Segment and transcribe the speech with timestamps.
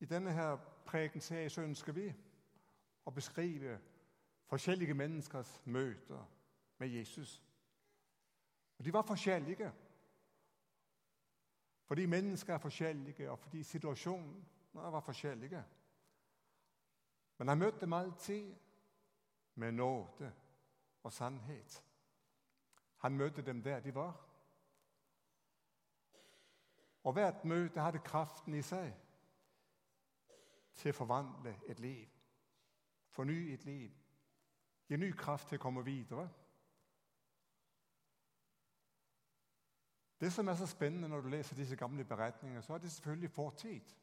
[0.00, 0.56] I denne her
[0.86, 2.14] prækenserie så ønsker vi
[3.06, 3.80] at beskrive
[4.46, 6.30] forskjellige menneskers møter
[6.78, 7.42] med Jesus.
[8.78, 9.72] Og de var forskjellige.
[11.84, 15.64] Fordi mennesker er forskjellige, og fordi situasjonen var forskjellige.
[17.38, 18.54] Men han møtte dem alltid
[19.54, 20.32] med nåde
[21.02, 21.84] og sannhet.
[22.96, 24.26] Han møtte dem der de var.
[27.04, 28.94] Og hvert møte hadde kraften i seg
[30.74, 32.08] til å forvandle et liv.
[33.10, 33.92] Forny et liv.
[34.88, 36.28] Gi ny kraft til å komme videre.
[40.20, 43.30] Det som er så spennende når du leser disse gamle beretningene, så er det selvfølgelig
[43.30, 43.94] fortid.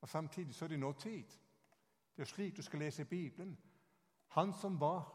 [0.00, 1.38] Og samtidig så er det nåtid.
[2.16, 3.58] Det er slik du skal lese Bibelen.
[4.28, 5.14] Han som var,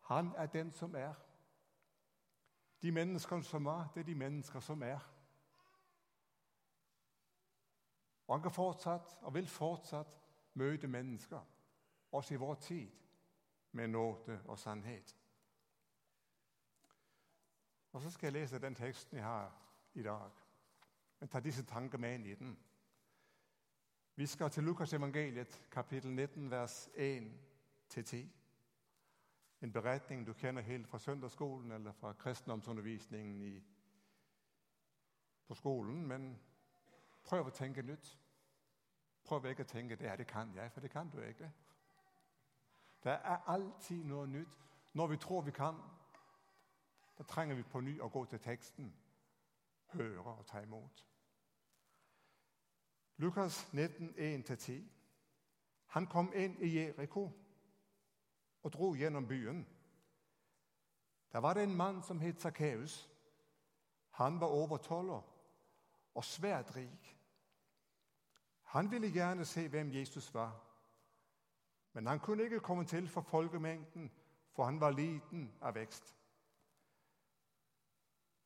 [0.00, 1.14] han er den som er.
[2.82, 5.00] De menneskene som var, det er de mennesker som er.
[8.30, 10.20] Og han kan fortsatt, og vil fortsatt,
[10.54, 11.40] møte mennesker,
[12.12, 12.90] også i vår tid,
[13.72, 15.16] med nåde og sannhet.
[17.92, 19.56] Og så skal jeg lese den teksten jeg har
[19.94, 20.30] i dag.
[21.20, 22.58] Men ta disse tanker med inn i den.
[24.14, 28.16] Vi skal til Lukas evangeliet, kapittel 19, vers 1-10.
[29.60, 33.62] En beretning du kjenner helt fra søndagsskolen eller fra kristendomsundervisningen i,
[35.46, 36.06] på skolen.
[36.06, 36.40] Men
[37.24, 38.19] prøv å tenke nytt.
[39.24, 41.50] Prøv ikke å tenke det, her, det kan jeg, for det kan du ikke.
[43.04, 44.58] Det er alltid noe nytt.
[44.92, 45.76] Når vi tror vi kan,
[47.18, 48.90] da trenger vi på ny å gå til teksten,
[49.92, 51.06] høre og ta imot.
[53.20, 54.80] Lukas 19, 1-10.
[55.86, 57.26] Han kom inn i Jeriko
[58.62, 59.66] og dro gjennom byen.
[61.32, 63.10] Der var det en mann som het Sakkeus.
[64.10, 65.26] Han var over tolv år
[66.14, 67.16] og svært rik.
[68.70, 70.60] Han ville gjerne se hvem Jesus var.
[71.92, 74.12] Men han kunne ikke komme til for folkemengden,
[74.52, 76.16] for han var liten av vekst.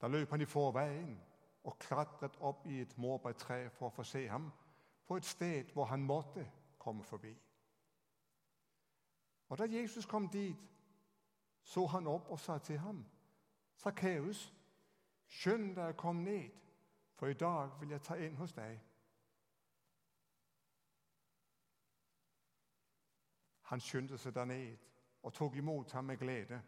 [0.01, 1.21] Da løp han i forveien
[1.65, 4.49] og klatret opp i et morbærtre for å få se ham
[5.07, 6.47] på et sted hvor han måtte
[6.79, 7.35] komme forbi.
[9.49, 10.71] Og Da Jesus kom dit,
[11.63, 13.05] så han opp og sa til ham,
[13.77, 14.55] 'Sakkeus,
[15.27, 16.51] skynd deg å komme ned,
[17.15, 18.94] for i dag vil jeg ta inn hos deg.'
[23.65, 24.77] Han skyndte seg der ned
[25.23, 26.63] og tok imot ham med glede.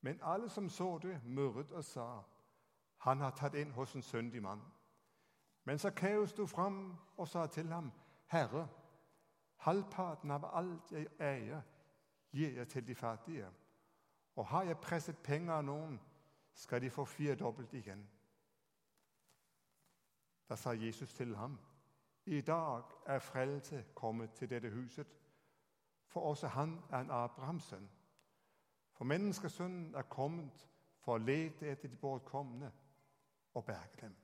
[0.00, 2.22] Men alle som så det, murret og sa,
[2.98, 4.72] 'Han har tatt inn hos en syndig mann.'
[5.64, 7.92] Men Sakkeus sto fram og sa til ham,
[8.26, 8.68] 'Herre,
[9.56, 11.62] halvparten av alt jeg eier,
[12.32, 13.50] gir jeg til de fattige.'
[14.36, 16.00] 'Og har jeg presset penger av noen,
[16.54, 18.10] skal de få firedobbelt igjen.'
[20.48, 21.58] Da sa Jesus til ham,
[22.26, 25.25] 'I dag er frelse kommet til dette huset.'
[26.16, 27.90] For også han er en Abrahams sønn.
[28.92, 30.62] For menneskesønnen er kommet
[31.04, 32.70] for å lete etter de bortkomne
[33.52, 34.14] og berge dem.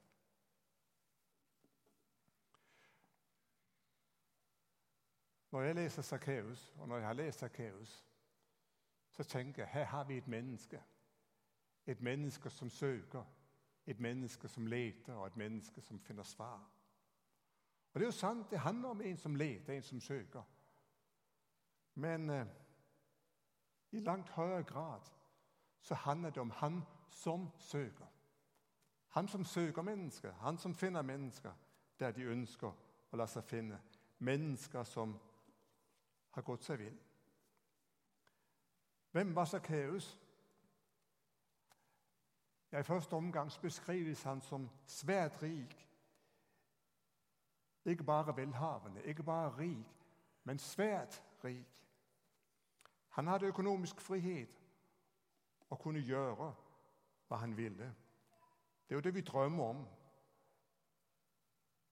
[5.50, 7.92] Når jeg leser Sakkeus, og når jeg har lest Sakkeus,
[9.10, 10.80] så tenker jeg her har vi et menneske.
[11.86, 13.24] Et menneske som søker,
[13.86, 16.64] et menneske som leter, og et menneske som finner svar.
[17.92, 20.42] Og Det er jo sant, det handler om en som leter, en som søker.
[21.94, 22.46] Men eh,
[23.90, 25.00] i langt høyere grad
[25.80, 28.06] så handler det om han som søker.
[29.08, 31.52] Han som søker mennesker, han som finner mennesker
[31.98, 32.72] der de ønsker
[33.12, 33.78] å la seg finne.
[34.18, 35.12] Mennesker som
[36.30, 36.96] har gått seg vill.
[39.12, 40.18] Hvem var Sakkeus?
[42.72, 45.76] Ja, I første omgang beskrives han som svært rik.
[47.84, 50.06] Ikke bare velhavende, ikke bare rik,
[50.44, 51.86] men svært rik.
[53.08, 54.62] Han hadde økonomisk frihet
[55.70, 56.54] og kunne gjøre
[57.28, 57.94] hva han ville.
[58.88, 59.86] Det er jo det vi drømmer om.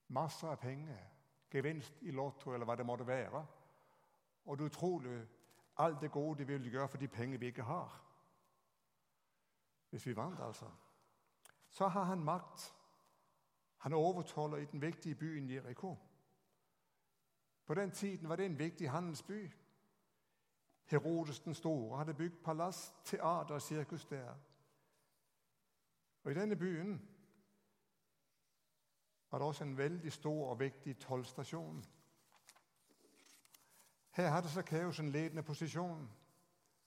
[0.09, 0.99] Masser av penger,
[1.51, 3.45] gevinst i Lotto eller hva det måtte være.
[4.45, 5.19] Og det utrolig
[5.77, 8.01] alt det gode vi vil gjøre for de penger vi ikke har.
[9.91, 10.71] Hvis vi vant, altså.
[11.71, 12.75] Så har han makt.
[13.77, 15.97] Han overtaler i den viktige byen Jeriko.
[17.71, 19.51] På den tiden var det en viktig handelsby.
[20.85, 24.35] Herodes den store hadde bygd palass, teater og sirkus der.
[26.23, 27.09] Og I denne byen
[29.31, 31.85] var det også en veldig stor og viktig tollstasjon.
[34.11, 36.11] Her hadde Sakkeus en ledende posisjon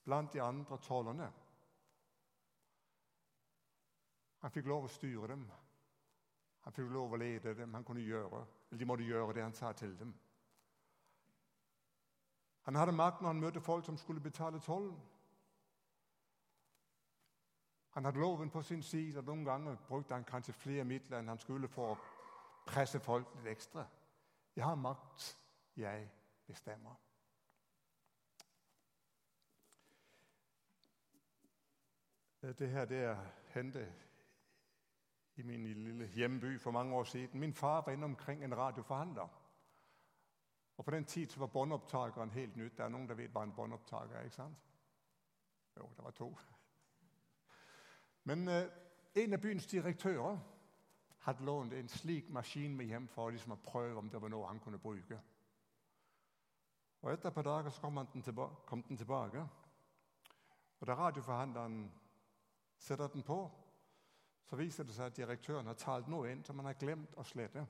[0.03, 1.31] blant de andre tollerne.
[4.39, 5.47] Han fikk lov å styre dem.
[6.61, 7.73] Han fikk lov å lede dem.
[7.73, 8.45] Han kunne gjøre
[8.79, 10.13] de måtte gjøre det han sa til dem.
[12.63, 14.95] Han hadde makt når han møtte folk som skulle betale tollen.
[17.93, 21.29] Han hadde loven på sin side, og noen ganger brukte han kanskje flere midler enn
[21.29, 21.97] han skulle for å
[22.65, 23.85] presse folk litt ekstra.
[24.55, 25.37] Jeg har makt.
[25.75, 26.09] Jeg
[26.47, 26.95] bestemmer.
[32.41, 33.17] Det her det
[33.53, 33.85] hendte
[35.35, 37.39] i min lille hjemby for mange år siden.
[37.39, 39.27] Min far var inne omkring en radioforhandler.
[40.77, 42.77] Og På den tid så var båndopptakeren helt nytt.
[42.77, 44.23] Det er noen som vet hva en båndopptaker er?
[44.23, 44.57] ikke sant?
[45.77, 46.37] Jo, det var to.
[48.23, 48.69] Men eh,
[49.15, 50.39] en av byens direktører
[51.23, 54.47] hadde lånt en slik maskin med hjem for liksom å prøve om det var noe
[54.47, 55.19] han kunne bruke.
[57.03, 59.47] Og Etter et par dager så kom, den, tilbake, kom den tilbake.
[60.79, 61.91] Og Da radioforhandleren
[62.77, 63.51] setter den på,
[64.43, 67.23] så viser det seg at direktøren har talt noe inn som han har glemt å
[67.23, 67.65] slette.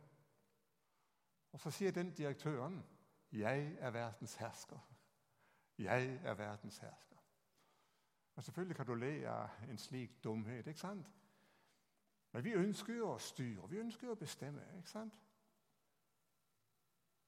[1.53, 2.83] Og Så sier den direktøren
[3.31, 4.79] 'Jeg er verdens hersker'.
[5.77, 7.17] Jeg er verdens hersker.
[8.35, 11.07] Og Selvfølgelig kan du le av en slik dumhet, ikke sant?
[12.31, 14.63] Men vi ønsker jo å styre, vi ønsker jo å bestemme.
[14.77, 15.13] ikke sant?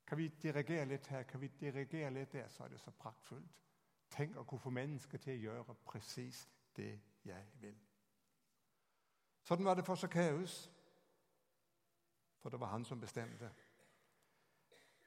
[0.08, 3.62] Kan vi dirigere litt her, kan vi dirigere litt der, så er det så praktfullt.
[4.10, 7.78] Tenk å kunne få mennesker til å gjøre presis det jeg vil.
[9.46, 10.72] Sånn var det for Sakkeus,
[12.42, 13.50] for det var han som bestemte.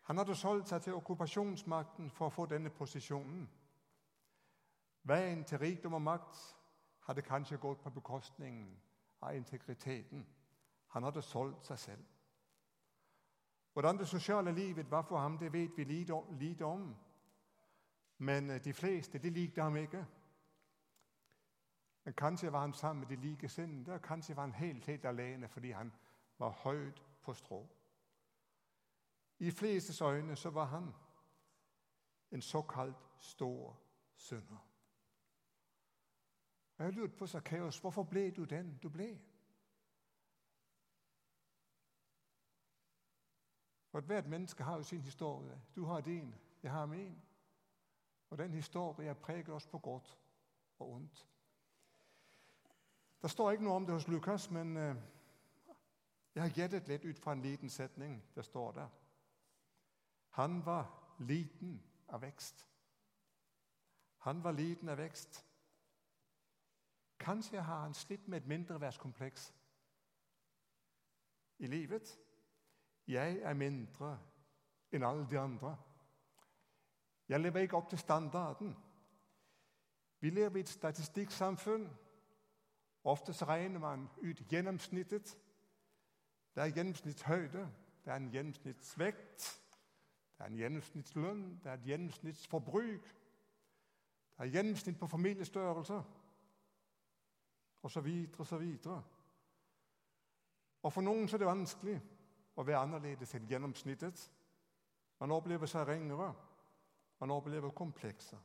[0.08, 3.42] Han hadde solgt seg til okkupasjonsmakten for å få denne posisjonen.
[5.04, 6.38] Veien til rikdom og makt
[7.04, 8.70] hadde kanskje gått på bekostningen
[9.20, 10.24] av integriteten.
[10.96, 12.06] Han hadde solgt seg selv.
[13.72, 16.96] Hvordan det sosiale livet var for ham, det vet vi lite om.
[18.18, 20.06] Men eh, de fleste de likte ham ikke.
[22.04, 25.48] Men Kanskje var han sammen med de likesinnede, og kanskje var han helt, helt alene
[25.48, 25.92] fordi han
[26.38, 27.66] var høyt på strå.
[29.38, 30.94] I flestes øyne så var han
[32.30, 33.80] en såkalt stor
[34.16, 34.68] synder.
[36.78, 39.20] Jeg har lurt på Sakkeus, hvorfor ble du den du ble?
[43.88, 45.60] For Hvert menneske har jo sin historie.
[45.76, 47.22] Du har din, jeg har min.
[48.30, 50.18] Og den historien preger oss på godt
[50.78, 51.28] og ondt.
[53.22, 54.96] Der står ikke noe om det hos Lukas, men eh,
[56.34, 58.24] jeg har gjettet litt ut fra en liten setning.
[58.34, 58.88] Det står der.
[60.38, 62.68] Han var liten av vekst.
[64.18, 65.46] Han var liten av vekst.
[67.18, 69.54] Kanskje har han slitt med et mindreverdskompleks
[71.58, 72.18] i livet.
[73.08, 74.12] Jeg er mindre
[74.92, 75.74] enn alle de andre.
[77.28, 78.76] Jeg lever ikke opp til standarden.
[80.20, 81.90] Vi lever i et statistikksamfunn.
[83.04, 85.38] Ofte så regner man ut gjennomsnittet.
[86.54, 87.70] Det er gjennomsnittshøyde,
[88.04, 89.64] det er en gjennomsnittsvekt,
[90.38, 93.08] det er en gjennomsnittslønn, det er et gjennomsnittsforbruk.
[94.38, 96.02] Det er gjennomsnitt på familiestørrelse
[97.88, 98.00] så
[98.58, 99.02] videre.
[100.82, 101.96] Og For noen så er det vanskelig
[102.54, 104.20] å være annerledes enn gjennomsnittet.
[105.20, 106.30] Man opplever seg rengere,
[107.20, 108.38] man opplever komplekser.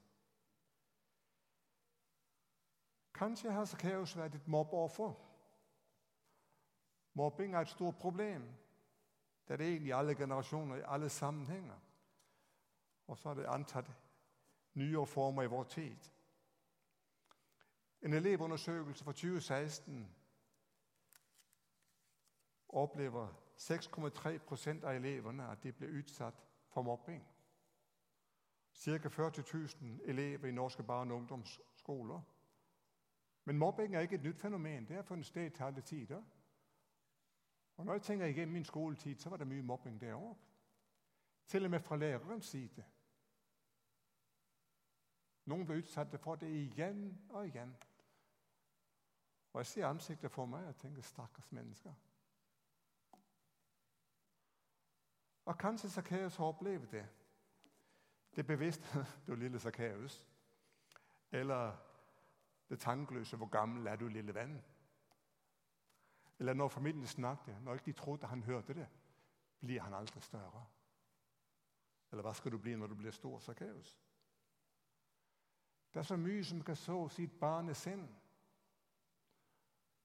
[3.13, 5.13] Kanskje har Sakkeus vært et mobbeoffer.
[7.13, 8.48] Mobbing er et stort problem.
[9.48, 11.80] Det er det egentlig i alle generasjoner, i alle sammenhenger.
[13.07, 13.91] Og så har det antatt
[14.74, 15.98] nye former i vår tid.
[18.01, 20.15] En elevundersøkelse fra 2016
[22.70, 23.27] opplever
[23.58, 27.24] 6,3% av elevene at de blir utsatt for mobbing.
[28.74, 29.10] Ca.
[29.10, 29.44] 40
[29.82, 32.22] 000 elever i norske barne- og ungdomsskoler.
[33.46, 34.88] Men mobbing er ikke et nytt fenomen.
[34.88, 36.22] Det har funnet sted til alle tider.
[37.77, 40.38] Og Når jeg tenker igjen min skoletid, så var det mye mobbing der òg.
[41.48, 42.86] Til og med fra lærerens side.
[45.46, 47.75] Noen ble utsatt for det igjen og igjen.
[49.53, 51.94] Og jeg ser ansiktet for meg og tenker 'stakkars mennesker'.
[55.46, 57.06] Og kanskje Sakkeus har opplevd det.
[58.36, 60.27] Det bevisste du lille Sakkeus.
[61.32, 61.75] Eller
[62.70, 64.62] det tankeløse 'Hvor gammel er du, lille venn?'
[66.44, 68.88] Eller når familien snakket, når ikke de trodde han hørte det,
[69.60, 70.66] blir han aldri større.
[72.12, 73.94] Eller hva skal du bli når du blir stor, Sakkeus?
[75.94, 78.04] Det er så mye som kan så sitt barnesinn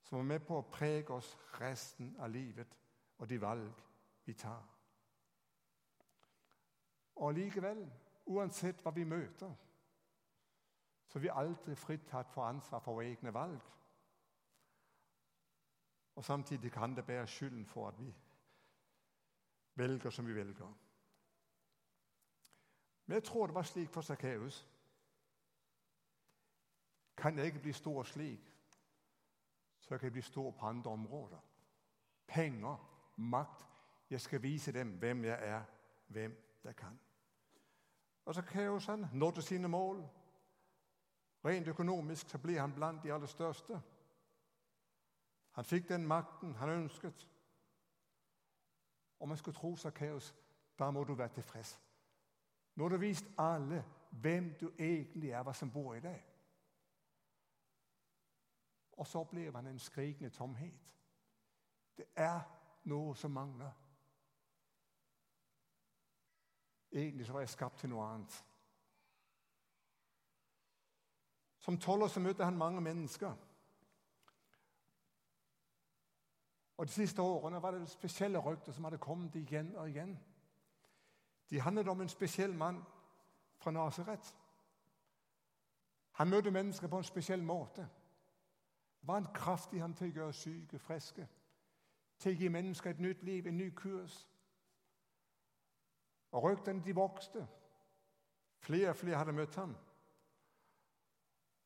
[0.02, 2.76] som er med på å prege oss resten av livet
[3.18, 3.82] og de valg
[4.24, 4.62] vi tar.
[7.16, 7.82] Og likevel,
[8.30, 9.50] uansett hva vi møter,
[11.08, 13.58] så er vi aldri fritatt for ansvar for våre egne valg.
[16.18, 18.14] Og Samtidig kan det bære skylden for at vi
[19.74, 20.72] velger, som vi velger.
[23.06, 24.68] Men jeg tror det var slik for Sakkeus.
[27.16, 28.54] Kan jeg ikke bli stor slik,
[29.80, 31.38] så kan jeg bli stor på andre områder.
[32.26, 32.76] Penger,
[33.16, 33.66] makt.
[34.10, 35.62] Jeg skal vise dem hvem jeg er,
[36.06, 37.00] hvem jeg kan.
[38.24, 38.34] Og
[38.86, 40.08] han nådde sine mål.
[41.44, 43.82] Rent økonomisk så ble han blant de aller største.
[45.58, 47.28] Han fikk den makten han ønsket.
[49.18, 50.34] Om man skulle tro Sakkeus,
[50.78, 51.80] da må du være tilfreds.
[52.74, 56.20] Nå har du vist alle hvem du egentlig er, hva som bor i deg.
[58.92, 60.94] Og så opplever han en skrikende tomhet.
[61.96, 62.38] Det er
[62.84, 63.74] noe som mangler.
[66.92, 68.38] Egentlig så var jeg skapt til noe annet.
[71.58, 73.47] Som toller så møtte han mange mennesker.
[76.78, 80.18] Og De siste årene var det spesielle røkter som hadde kommet igjen og igjen.
[81.50, 82.84] De handlet om en spesiell mann
[83.56, 84.36] fra Nasaret.
[86.12, 87.88] Han møtte mennesker på en spesiell måte.
[89.00, 91.26] Det var en kraft i ham til å gjøre syke friske,
[92.18, 94.28] til å gi mennesker et nytt liv, en ny kurs.
[96.30, 97.46] Og Røktene de vokste.
[98.58, 99.76] Flere og flere hadde møtt ham.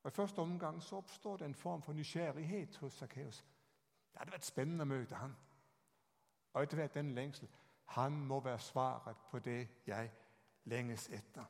[0.03, 3.45] Og I første omgang så oppstår det en form for nysgjerrighet hos Sakkeus.
[4.13, 5.35] Det hadde vært spennende å møte han.
[6.53, 7.49] Og etter hvert den lengsel.
[7.93, 10.11] Han må være svaret på det jeg
[10.65, 11.45] lenges etter.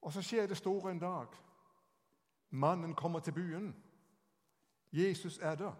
[0.00, 1.26] Og så skjer det store en dag.
[2.50, 3.74] Mannen kommer til byen.
[4.92, 5.74] Jesus er der.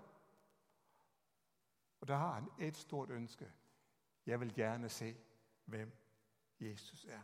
[2.01, 3.53] Og da har han et stort ønske.
[4.27, 5.17] Jeg vil gjerne se
[5.65, 5.93] hvem
[6.61, 7.23] Jesus er.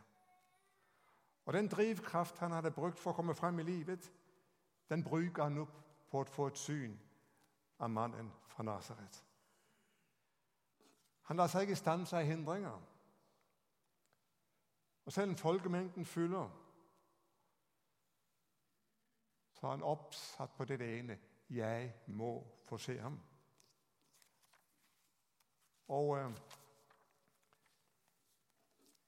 [1.45, 4.13] Og Den drivkraft han hadde brukt for å komme frem i livet,
[4.89, 5.82] den bruker han opp
[6.13, 6.93] på å få et syn
[7.81, 9.15] av mannen fra Nasaret.
[11.25, 12.81] Han lar seg ikke stanse av hindringer.
[15.05, 16.51] Og selv om folkemengden fyller,
[19.53, 21.17] så er han oppsatt på det ene
[21.49, 23.17] jeg må få se ham.
[25.87, 26.31] Og øh,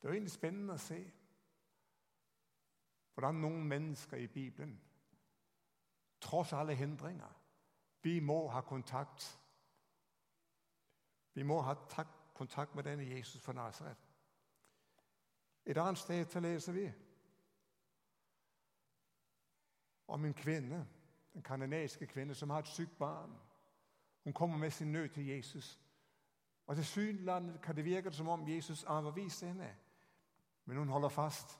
[0.01, 0.99] det er egentlig spennende å se
[3.13, 4.75] hvordan noen mennesker i Bibelen,
[6.21, 7.41] tross alle hindringer
[8.01, 9.39] Vi må ha kontakt.
[11.33, 11.73] Vi må ha
[12.33, 13.97] kontakt med denne Jesus fra Nasaret.
[15.65, 16.91] Et annet sted til leser vi
[20.07, 20.87] om en kvinne,
[21.35, 23.39] en kanadiske kvinne som har et sykt barn.
[24.23, 25.79] Hun kommer med sin nød til Jesus.
[26.67, 29.77] Og Tilsynelatende kan det virke som om Jesus avviser henne.
[30.65, 31.59] Men hun holder fast.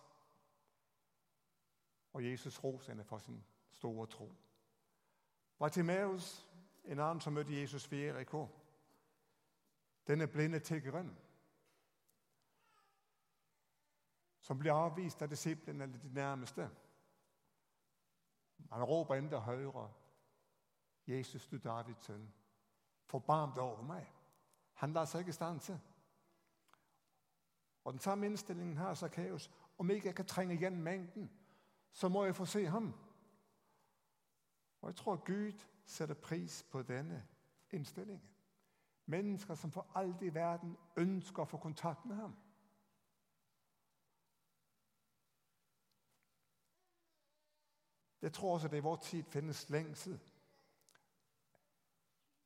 [2.13, 4.35] Og Jesus roser henne for sin store tro.
[5.59, 6.47] Bartimaeus,
[6.85, 8.47] en annen som møtte Jesus ved Eriko,
[10.07, 11.17] denne blinde tiggeren,
[14.39, 16.69] som blir avvist av disiplene eller de nærmeste.
[18.71, 19.91] Han råper enda høyere.
[21.07, 22.33] 'Jesus, du Davids sønn,
[23.05, 24.12] forbarm deg over meg.'
[24.74, 25.79] Han lar seg ikke stanse.
[27.83, 29.51] Og den samme innstillingen har Sakkeus.
[29.77, 31.31] Om ikke jeg kan trenge igjen mengden,
[31.91, 32.93] så må jeg få se ham.
[34.86, 35.51] Og Jeg tror Gud
[35.86, 37.27] setter pris på denne
[37.72, 38.30] innstillingen.
[39.06, 42.36] Mennesker som for alt i verden ønsker å få kontakt med ham.
[48.22, 50.20] Jeg tror også det i vår tid finnes lengsel.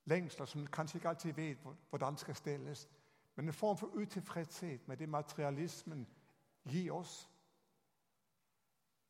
[0.06, 1.58] Lengsler som kanskje ikke alltid vet
[1.90, 2.90] hvordan skal stilles.
[3.36, 6.08] Men en form for utilfredshet med det materialismen
[6.64, 7.30] gir oss.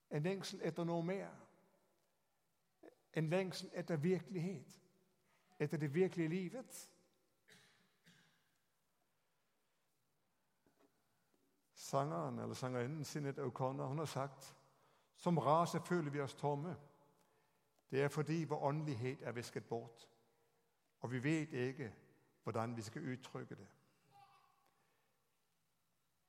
[0.09, 1.48] En lengsel etter noe mer.
[3.13, 4.81] En lengsel etter virkelighet.
[5.59, 6.91] Etter det virkelige livet.
[11.73, 14.55] Sangeren eller sangerinnen Sinead O'Connor hun har sagt
[15.19, 16.75] som rase føler vi oss tomme.
[17.91, 20.09] Det er fordi vår åndelighet er visket bort,
[20.99, 21.93] og vi vet ikke
[22.43, 23.67] hvordan vi skal uttrykke det.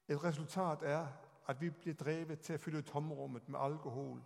[0.08, 1.06] Et resultat er
[1.46, 4.18] at vi blir drevet til å fylle tomrommet med alkohol,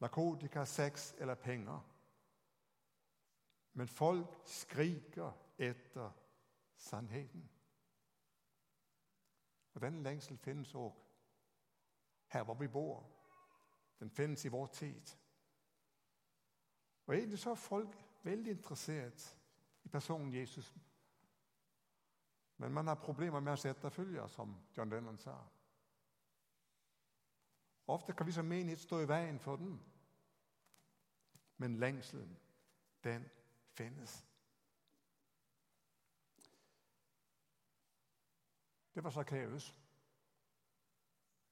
[0.00, 1.80] narkotika, sex eller penger.
[3.72, 6.10] Men folk skriker etter
[6.76, 7.50] sannheten.
[9.74, 10.96] Og Den lengsel finnes òg
[12.28, 13.06] her hvor vi bor.
[14.00, 15.16] Den finnes i vår tid.
[17.06, 19.36] Og Egentlig så er folk veldig interessert
[19.84, 20.74] i personen Jesus.
[22.56, 25.34] Men man har problemer med å etterfølge, som John Lennon sa.
[27.90, 29.80] Ofte kan vi som menighet stå i veien for den.
[31.56, 32.36] Men lengselen,
[33.04, 33.24] den
[33.72, 34.24] finnes.
[39.00, 39.76] det var Sakkeus.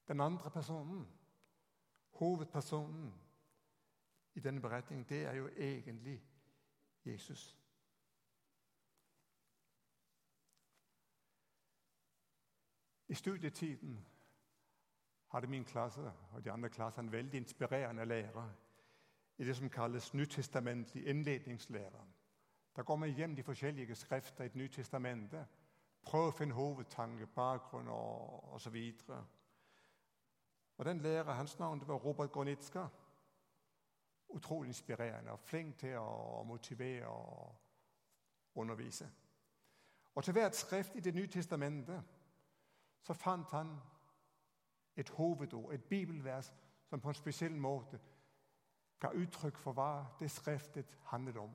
[0.09, 1.09] Den andre personen,
[2.11, 3.15] hovedpersonen
[4.35, 6.25] i denne beretningen, det er jo egentlig
[7.05, 7.59] Jesus.
[13.09, 14.07] I studietiden
[15.29, 18.51] hadde min klasse og de andre klassene en veldig inspirerende lærer
[19.39, 22.05] i det som kalles nytestamentlig innledningslære.
[22.77, 25.47] Da går man hjem de forskjellige skrifter i Det nye testamentet.
[26.03, 28.77] Prøver å finne hovedtanke, bakgrunn og osv.
[30.79, 32.87] Og den lærer, hans navn var Robert Gornitska.
[34.29, 37.55] Utrolig inspirerende og flink til å motivere og
[38.55, 39.11] undervise.
[40.15, 42.03] Og til hvert skrift i Det nye testamentet
[43.03, 43.81] så fant han
[44.99, 46.53] et hovedord, et bibelvers,
[46.87, 48.01] som på en spesiell måte
[49.01, 51.53] ga uttrykk for hva det skriftet handlet om.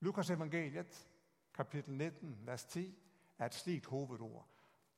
[0.00, 1.08] Lukas evangeliet,
[1.54, 2.94] kapittel 19, vers 10,
[3.38, 4.46] er et slikt hovedord.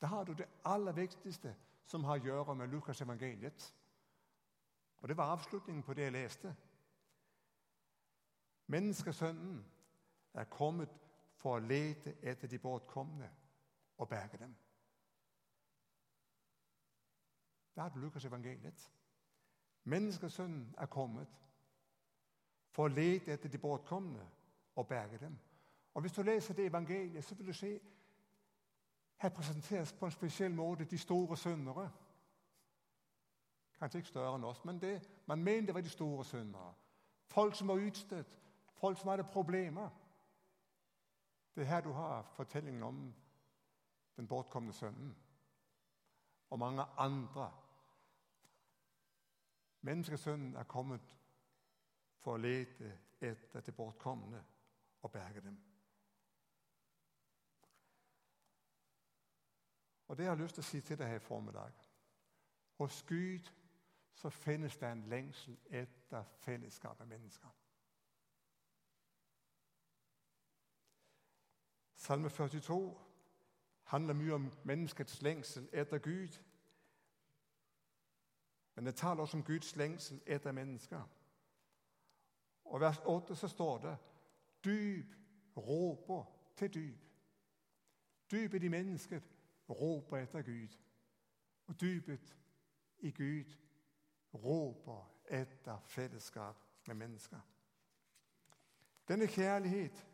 [0.01, 3.75] Da har du det aller viktigste som har å gjøre med Lukas evangeliet.
[5.01, 6.55] Og Det var avslutningen på det jeg leste.
[8.67, 9.65] Menneskesønnen
[10.33, 10.89] er kommet
[11.35, 13.29] for å lete etter de bortkomne
[13.97, 14.55] og berge dem.
[17.75, 18.91] Der er Lukas evangeliet.
[19.83, 21.27] Menneskesønnen er kommet
[22.71, 24.23] for å lete etter de bortkomne
[24.75, 25.39] og berge dem.
[25.93, 27.79] Og Hvis du leser det evangeliet, så vil du se
[29.17, 31.91] her presenteres på en spesiell måte de store syndere.
[33.79, 36.73] Kanskje ikke større enn oss, men det man mente var de store syndere.
[37.27, 38.39] Folk som var utstøtt,
[38.73, 39.89] folk som hadde problemer.
[41.55, 43.13] Det er her du har fortellingen om
[44.17, 45.15] den bortkomne sønnen.
[46.49, 47.51] Og mange andre.
[49.83, 51.15] Menneskesønnen er kommet
[52.23, 54.39] for å lete etter det bortkomne
[55.03, 55.57] og berge dem.
[60.07, 61.83] Og Det jeg har lyst til å si til deg her i formiddag
[62.77, 63.51] Hos Gud
[64.13, 67.49] så finnes det en lengsel etter fellesskap med mennesker.
[71.95, 72.99] Salme 42
[73.83, 76.39] handler mye om menneskets lengsel etter Gud.
[78.75, 81.09] Men det taler også om Guds lengsel etter mennesker.
[82.65, 83.97] Og vers 8 så står det
[84.65, 85.15] Dyp
[85.57, 86.23] råper
[86.55, 87.05] til dyp.
[88.31, 89.23] Dypet i mennesket
[89.69, 90.77] råper etter Gud.
[91.67, 92.37] Og dypet
[92.99, 93.55] i Gud
[94.33, 96.55] råper etter fellesskap
[96.87, 97.39] med mennesker.
[99.07, 100.07] Denne kjærlighet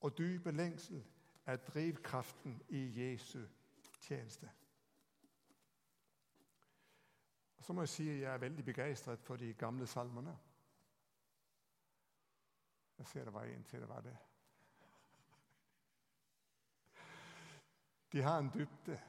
[0.00, 1.04] og dype lengsel
[1.46, 3.46] er drivkraften i Jesu
[4.00, 4.50] tjeneste.
[7.56, 10.38] Og så må jeg si jeg er veldig begeistret for de gamle salmene.
[12.98, 14.16] Jeg ser det var en til det var det.
[18.12, 19.00] De har en dybde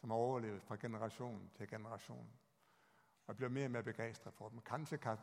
[0.00, 2.32] som har overlevet fra generasjon til generasjon.
[3.28, 4.60] Jeg blir mer og mer begeistret for dem.
[4.60, 5.18] Kanskje kan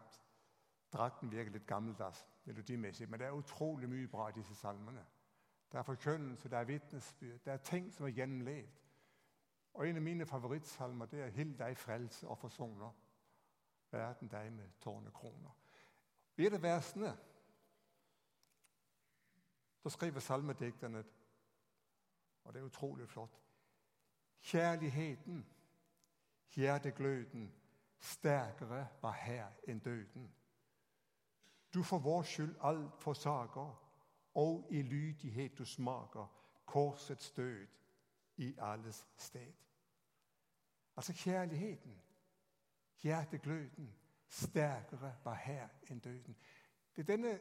[0.93, 5.03] drakten virke litt gammeldags melodimessig, men det er utrolig mye bra i disse salmene.
[5.71, 8.79] Det er forkynnelse, det er vitnesbyrd, det er ting som er gjennomlevd.
[9.73, 12.91] Og En av mine favorittsalmer det er 'Hill deg frelse og forsoner'.
[13.91, 15.51] Verden deg med tårnekroner.
[16.37, 17.17] I et av versene
[19.83, 21.03] så skriver salmedikterne
[22.43, 23.39] og det er utrolig flott
[24.41, 25.47] Kjærligheten,
[26.55, 27.53] hjertegløden,
[27.99, 30.29] sterkere var her enn døden.
[31.73, 33.73] Du for vår skyld alt forsaker
[34.33, 36.27] og i lydighet du smaker
[36.65, 37.67] korsets død
[38.39, 39.53] i alles sted.
[40.95, 42.01] Altså kjærligheten,
[43.01, 43.95] hjertegløden,
[44.27, 46.35] sterkere var her enn døden.
[46.95, 47.39] Det er denne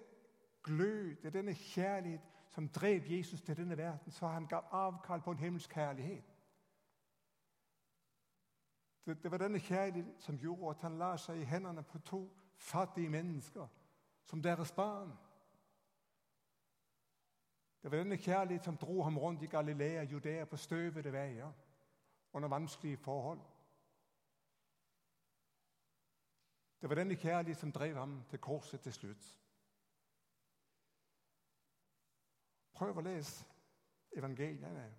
[0.62, 5.20] glød, det er denne kjærlighet som drev Jesus til denne verden, så han gav avkall
[5.20, 6.24] på en himmelsk kjærlighet.
[9.06, 12.36] Det, det var denne kjærlighet som gjorde at han la seg i hendene på to
[12.56, 13.66] fattige mennesker
[14.24, 15.12] som deres barn.
[17.82, 21.52] Det var denne kjærlighet som dro ham rundt i Galilea, Judea, på støvete veier
[22.32, 23.40] under vanskelige forhold.
[26.80, 29.34] Det var denne kjærlighet som drev ham til korset til slutt.
[32.72, 33.46] Prøv å lese
[34.16, 34.94] evangeliene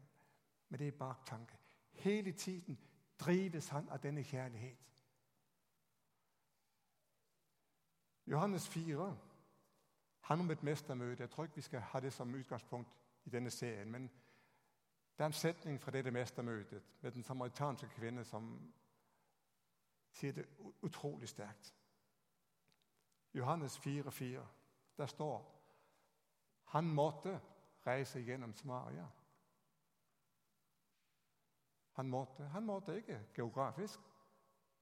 [0.70, 1.58] med det baktanke.
[1.92, 2.80] Hele tiden
[3.20, 4.86] drives han av denne kjærlighet.
[8.28, 9.18] Johannes 4
[10.30, 11.24] handler om et mestermøte.
[11.24, 12.89] Jeg tror ikke vi skal ha det som utgangspunkt
[13.26, 13.92] i denne serien.
[13.92, 14.04] Men
[15.18, 18.74] det er en setning fra dette mestermøtet med den samaritanske kvinne som
[20.12, 20.46] sier det
[20.82, 21.76] utrolig sterkt.
[23.34, 24.42] Johannes 4,4.
[24.98, 25.56] Der står
[26.70, 27.39] han måtte
[27.88, 29.08] reise gjennom Samaria.
[31.92, 32.44] han måtte.
[32.44, 34.00] Han måtte ikke geografisk.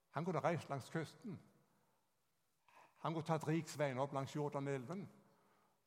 [0.10, 1.40] Han kunne reist langs kysten.
[2.98, 5.10] Han kunne tatt riksveien opp langs Jordanelven.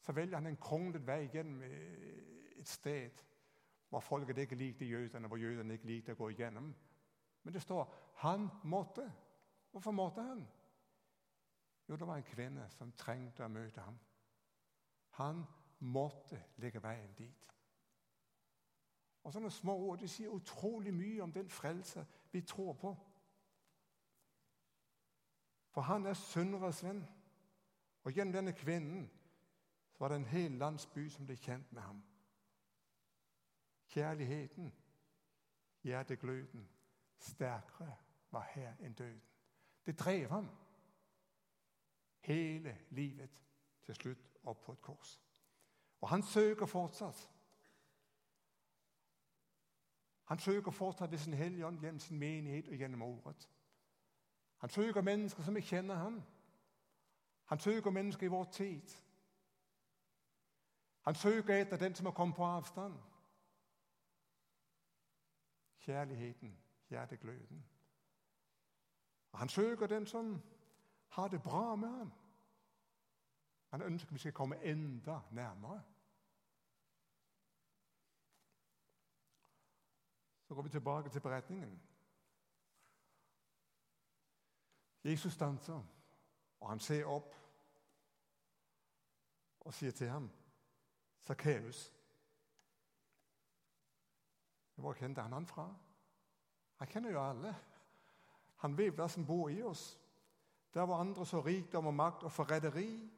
[0.00, 3.26] Så velger han en kronglet vei gjennom et sted
[3.90, 6.68] hvor folket ikke likte jødene, hvor jødene ikke likte å gå igjennom.
[7.42, 7.88] Men det står
[8.22, 9.06] han måtte.
[9.70, 10.44] Hvorfor måtte han?
[11.88, 13.98] Jo, det var en kvinne som trengte å møte ham.
[15.18, 15.42] Han
[15.78, 17.56] måtte legge veien dit.
[19.22, 22.94] Og Sånne små ord de sier utrolig mye om den frelse vi tror på.
[25.70, 27.02] For han er synderes venn.
[28.02, 29.10] Og gjennom denne kvinnen
[30.00, 32.02] var det en hel landsby som ble kjent med ham.
[33.86, 34.72] Kjærligheten,
[35.82, 36.68] hjertegløden,
[37.18, 37.96] sterkere
[38.30, 39.22] var her enn døden.
[39.86, 40.48] Det drev ham
[42.20, 43.30] hele livet
[43.82, 45.20] til slutt opp på et kors.
[46.00, 47.30] Og han søker fortsatt.
[50.24, 53.50] Han søker fortsatt ved sin Hellige Ånd gjennom sin menighet og gjennom ordet.
[54.56, 56.22] Han søker mennesker som ikke kjenner ham.
[57.44, 58.88] Han søker mennesker i vår tid.
[61.00, 62.94] Han søker etter den som har kommet på avstand.
[65.78, 66.58] Kjærligheten,
[66.88, 67.66] hjertegløden.
[69.32, 70.42] Og han søker den som
[71.08, 72.12] har det bra med ham.
[73.68, 75.82] Han ønsker vi skal komme enda nærmere.
[80.42, 81.82] Så går vi tilbake til beretningen.
[85.04, 85.82] Jesus stanser,
[86.60, 87.34] og han ser opp
[89.60, 90.30] og sier til ham,
[91.22, 91.92] 'Sakkeus'
[94.74, 95.74] Hvor kjente han han fra?
[96.76, 97.56] Han kjenner jo alle.
[98.56, 100.00] Han vet hva som bor i oss.
[100.74, 103.10] Der hvor andre så rikdom og makt og forræderi,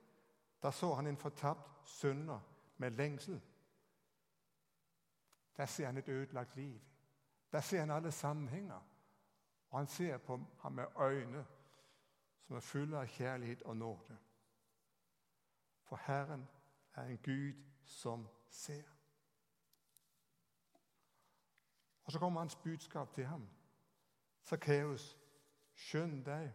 [0.62, 2.40] der så han en fortapt synder
[2.76, 3.40] med lengsel.
[5.56, 6.80] Der ser han et ødelagt liv.
[7.52, 8.80] Der ser han alle sammenhenger.
[9.70, 11.46] Og han ser på ham med øyne
[12.42, 14.16] som er fulle av kjærlighet og nåde.
[15.82, 16.48] For Herren
[16.94, 18.82] er en Gud som ser.
[22.04, 23.48] Og så kommer hans budskap til ham.
[24.42, 25.18] Sakkeus,
[25.74, 26.52] skynd deg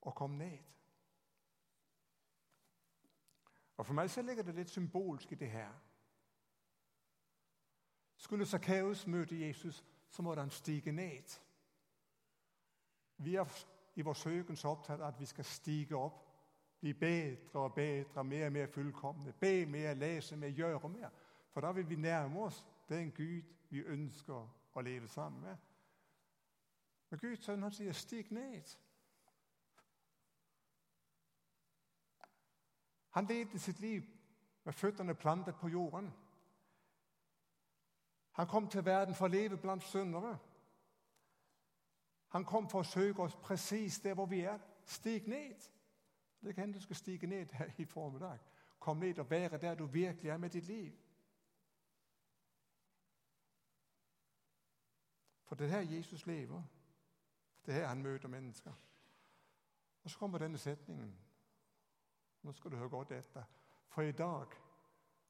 [0.00, 0.58] og kom ned.
[3.76, 5.72] Og For meg så ligger det litt symbolsk i det her.
[8.16, 11.40] Skulle Sakkeus møte Jesus, så måtte han stige ned.
[13.16, 16.25] Vi er i vår søken så opptatt av at vi skal stige opp.
[16.80, 19.32] Bli bedre og bedre, mer og mer fullkomne.
[19.32, 21.08] Be mer, lese mer, gjøre mer.
[21.50, 25.56] For da vil vi nærme oss den Gud vi ønsker å leve sammen med.
[27.10, 28.78] Men Guds sønn han sier 'stig ned'.
[33.10, 34.02] Han levde sitt liv
[34.64, 36.12] med føttene plantet på jorden.
[38.32, 40.38] Han kom til verden for å leve blant syndere.
[42.28, 44.58] Han kom for å søke oss presis der hvor vi er.
[44.84, 45.70] Stig ned.
[46.46, 48.38] Det kan hende du skal stige ned her i formiddag.
[48.78, 50.92] Kom ned og være der du virkelig er med ditt liv.
[55.44, 56.62] For det er her Jesus lever.
[57.66, 58.72] Det er her han møter mennesker.
[60.02, 61.18] Og så kommer denne setningen.
[62.42, 63.44] Nå skal du høre godt etter.
[63.88, 64.46] For i dag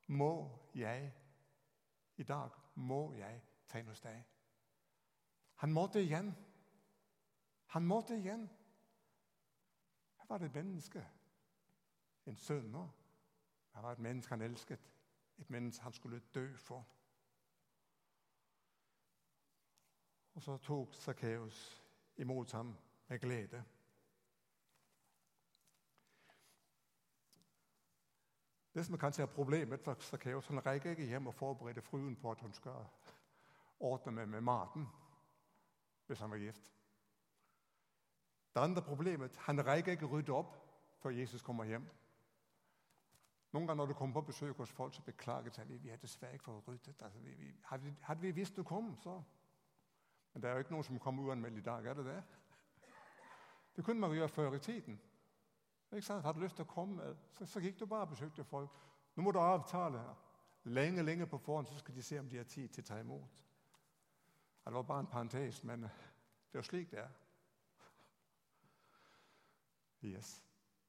[0.07, 1.15] må jeg
[2.17, 4.25] I dag må jeg tegne hos deg.
[5.55, 6.35] Han måtte igjen.
[7.67, 8.51] Han måtte igjen.
[10.29, 11.07] Her var et menneske.
[12.27, 12.89] En sønner.
[13.75, 14.93] Her var et menneske han elsket.
[15.39, 16.87] Et menneske han skulle dø for.
[20.35, 21.85] Og så tok Sakkeus
[22.17, 22.77] imot ham
[23.09, 23.65] med glede.
[28.75, 32.31] Det som kanskje er problemet for Sakkeus, han rekker ikke hjem og forbereder fruen på
[32.31, 32.87] at hun skal
[33.81, 34.87] ordne med, med maten
[36.07, 36.76] hvis han var gift.
[38.57, 40.55] Det andre problemet han rekker ikke rydde opp
[41.03, 41.85] før Jesus kommer hjem.
[43.53, 45.69] Noen ganger når du kommer på besøk hos folk, så beklager han.
[45.69, 47.03] vi, er dessverre ikke fått ryddet.
[47.03, 49.21] Altså, vi, vi, hadde, hadde vi visst du kom, så
[50.33, 52.23] men det er jo ikke noen som kommer uanmeldt i dag, er det det?
[53.77, 55.01] Det kunne man gjøre før i tiden.
[55.93, 56.25] Ikke sant?
[56.25, 58.81] Hadde lyst til å komme, så, så gikk du bare og besøkte folk.
[59.17, 60.25] Nå må du avtale her.
[60.65, 62.99] Lenge, lenge på forhånd, så skal de se om de har tid til å ta
[63.01, 63.41] imot.
[64.65, 67.13] Det var bare en parentes, men det er jo slik det er.
[70.07, 70.43] Yes.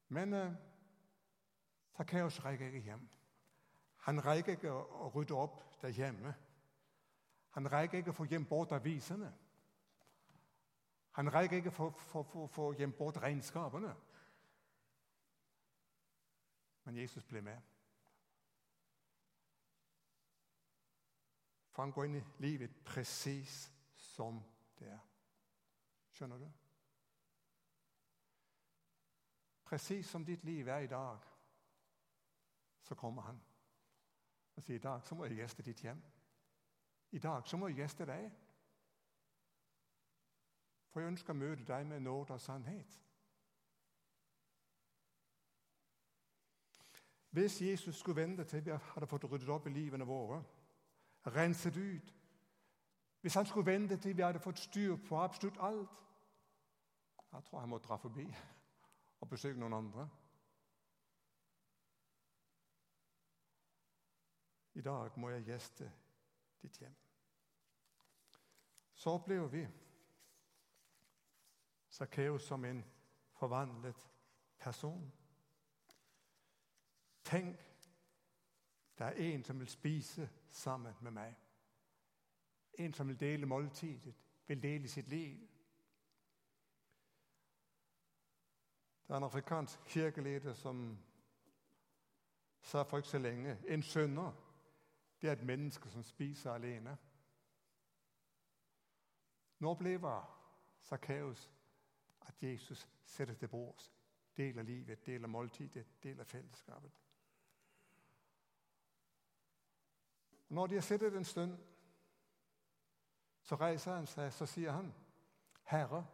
[0.08, 0.54] Men uh,
[1.96, 3.08] Sakkeus reiker ikke hjem.
[4.06, 6.34] Han reiker ikke å, rydde opp der hjemme.
[7.56, 9.32] Han reiker ikke å få gjemt bort avisene.
[11.18, 13.90] Han reiker ikke å få gjemt bort regnskapene.
[16.84, 17.58] Men Jesus ble med.
[21.74, 23.66] For han går inn i livet presis
[24.14, 24.38] som
[24.78, 25.02] det er.
[26.14, 26.48] Skjønner du?
[29.68, 31.18] Presis som ditt liv er i dag,
[32.82, 33.40] så kommer han
[34.56, 36.00] og sier i dag så må jeg gjeste ditt hjem.
[37.10, 38.24] I dag så må jeg gjeste deg.
[40.90, 42.96] For jeg ønsker å møte deg med nåde og sannhet.
[47.30, 50.42] Hvis Jesus skulle vente til vi hadde fått ryddet opp i livene våre,
[51.26, 52.14] renset ut
[53.20, 55.98] Hvis han skulle vente til vi hadde fått styr på absolutt alt
[57.32, 58.24] Jeg tror han må dra forbi
[59.20, 60.08] og besøke noen andre.
[64.74, 65.92] I dag må jeg gjeste
[66.62, 66.94] ditt hjem.
[68.94, 69.66] Så opplever vi
[71.88, 72.84] Sakkeus som en
[73.32, 74.10] forvandlet
[74.58, 75.12] person.
[77.24, 77.56] Tenk,
[78.98, 81.34] det er en som vil spise sammen med meg.
[82.78, 84.14] En som vil dele måltidet,
[84.46, 85.48] vil dele sitt liv.
[89.08, 90.98] Det er en afrikansk kirkeleder som
[92.62, 94.32] sa for ikke så lenge en synder
[95.22, 96.98] det er et menneske som spiser alene.
[99.58, 100.34] Nå opplever
[100.82, 101.50] Sakkeus
[102.20, 103.92] at Jesus setter til bords,
[104.36, 106.90] deler livet, deler måltidet, deler fellesskapet.
[110.48, 111.58] Når de har sittet en stund,
[113.42, 114.94] så reiser han seg så sier han,
[115.64, 116.06] 'Herre,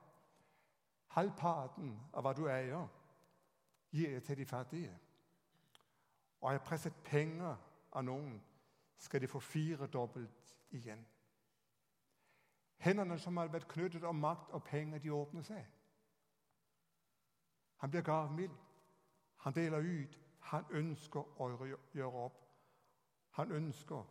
[1.14, 2.88] halvparten av hva du eier,
[3.90, 4.98] gir til de fattige.'
[6.40, 7.57] 'Og har jeg presset penger
[7.92, 8.42] av noen,
[8.98, 11.07] skal de få firedobbelt igjen.'
[12.85, 15.64] Hendene som har vært knyttet om makt og penger, de åpner seg.
[17.77, 18.50] Han blir gavmild.
[19.37, 20.18] Han deler ut.
[20.40, 21.48] Han ønsker å
[21.94, 22.40] gjøre opp.
[23.31, 24.05] Han ønsker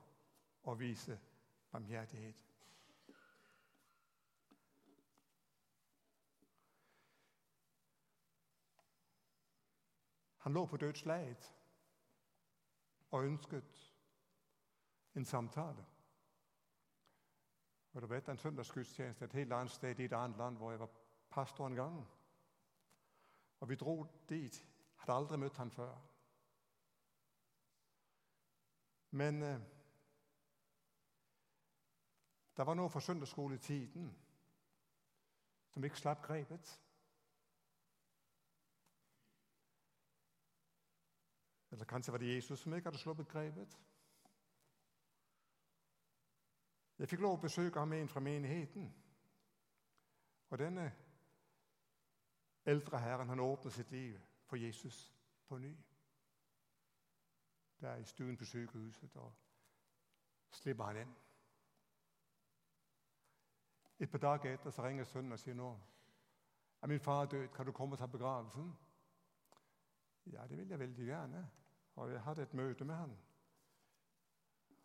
[0.63, 1.19] å vise
[1.71, 2.42] barmhjertighet.
[10.43, 11.53] Han lå på dødsleiet
[13.12, 13.93] og ønsket
[15.15, 15.86] en samtale.
[17.93, 20.79] Og du vet, En søndagsgudstjeneste et helt annet sted i et annet land hvor jeg
[20.79, 20.89] var
[21.29, 22.08] pastor en gang.
[23.60, 24.67] Og vi dro dit.
[24.95, 25.95] Hadde aldri møtt han før.
[29.12, 29.60] Men eh,
[32.58, 34.10] det var noe fra søndagsskoletiden
[35.73, 36.79] som ikke slapp grepet.
[41.73, 43.77] Eller kanskje var det Jesus som ikke hadde sluppet grepet.
[46.99, 48.91] Jeg fikk lov å besøke ham en fra menigheten.
[50.49, 50.83] Og denne
[52.65, 54.99] eldre herren han åpnet sitt liv for Jesus
[55.47, 55.73] på ny.
[57.81, 59.33] Der i stuen på sykehuset, og
[60.51, 61.15] slipper han inn.
[63.99, 65.73] Et par dager etter så ringer sønnen og sier nå
[66.83, 68.73] er min far død, kan du komme og ta begravelsen?
[70.25, 71.49] Ja, det vil jeg veldig gjerne.
[71.95, 73.17] Og jeg hadde et møte med han.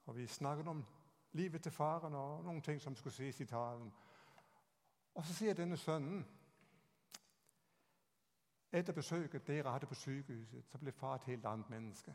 [0.06, 0.84] Og vi snakket om
[1.32, 3.92] livet til faren og noen ting som skulle sies i talen.
[5.14, 6.26] Og så sier denne sønnen
[8.72, 12.14] etter besøket dere hadde på sykehuset, så ble far et helt annet menneske.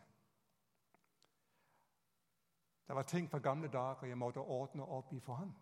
[2.87, 5.53] Det var ting fra gamle dager jeg måtte ordne opp i for ham.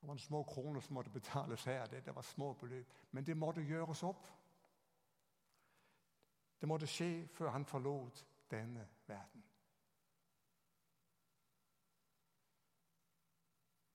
[0.00, 1.86] Det var små kroner som måtte betales her.
[1.86, 2.86] Det, det var små beløp.
[3.10, 4.26] Men det måtte gjøres opp.
[6.60, 9.44] Det måtte skje før han forlot denne verden.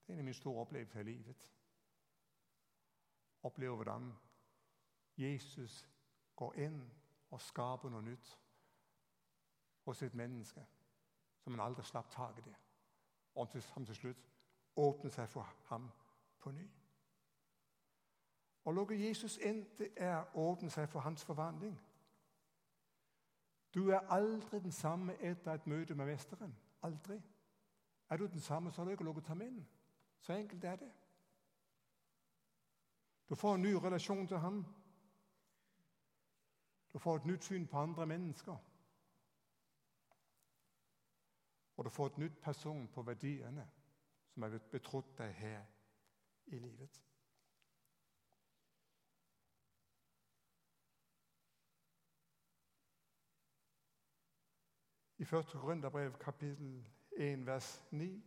[0.06, 1.50] Det er en av mine store opplevelser i livet.
[3.42, 4.12] Oppleve hvordan
[5.16, 5.88] Jesus
[6.36, 6.80] går inn
[7.30, 8.32] og skaper noe nytt
[9.86, 10.66] hos et menneske
[11.42, 12.54] som han aldri slapp tak i det.
[13.34, 14.30] Og som til slutt
[14.76, 15.90] åpner seg for ham
[16.40, 16.66] på ny.
[18.66, 21.76] Å lukke Jesus inn, det er å åpne seg for hans forvandling.
[23.76, 26.56] Du er aldri den samme etter et møte med Mesteren.
[26.82, 27.20] Aldri.
[28.08, 29.68] Er du den samme, så har du ikke lukket ham inn.
[30.20, 30.92] Så enkelt er det.
[33.28, 34.64] Du får en ny relasjon til ham.
[36.92, 38.56] Du får et nytt syn på andre mennesker.
[41.76, 43.68] Og du får et nytt person på verdiene
[44.32, 45.64] som er betrodd deg her
[46.46, 47.02] i livet.
[55.18, 55.46] I 1.
[55.52, 56.84] Korinterbrev kapittel
[57.16, 58.22] 1 vers 9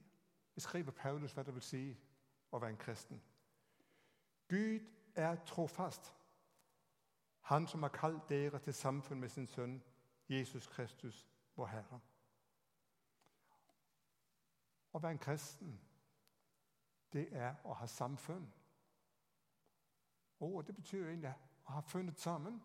[0.54, 1.84] beskriver Paulus hva det vil si
[2.52, 3.22] å være en kristen.
[4.50, 6.16] Gud er trofast,
[7.42, 9.84] han som har kalt dere til samfunn med sin sønn
[10.30, 12.00] Jesus Kristus, vår Herre.
[14.94, 15.78] Å være en kristen
[17.14, 18.46] det er å ha samfunn.
[20.40, 21.34] Og det betyr egentlig
[21.66, 22.62] å ha funnet sammen.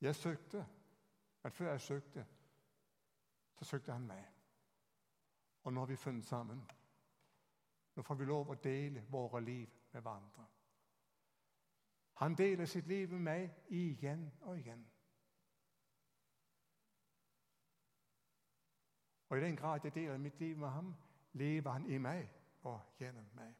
[0.00, 0.66] Jeg søkte,
[1.44, 2.26] men før jeg søkte,
[3.54, 4.24] så søkte han meg.
[5.62, 6.70] Og nå har vi funnet sammen.
[7.94, 10.46] Nå får vi lov å dele våre liv med hverandre.
[12.14, 14.86] Han deler sitt liv med meg igjen og igjen.
[19.28, 20.94] Og i den grad jeg deler mitt liv med ham,
[21.32, 22.28] lever han i meg
[22.62, 23.56] og gjennom meg.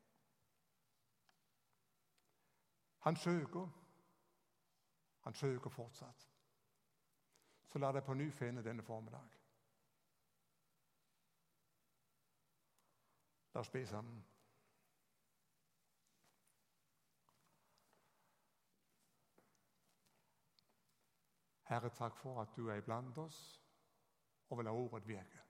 [3.05, 3.69] Han søker.
[5.21, 6.34] Han søker fortsatt.
[7.75, 9.33] Så la deg på ny finne denne formiddag.
[13.51, 14.21] La oss be sammen.
[21.67, 23.41] Herre, takk for at du er iblant oss
[24.47, 25.43] og vil ha ordet virke.